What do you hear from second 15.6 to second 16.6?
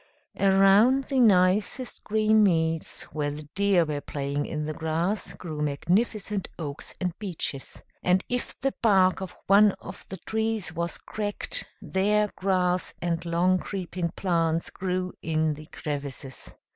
crevices.